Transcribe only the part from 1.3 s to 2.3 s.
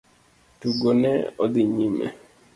odhi nyime.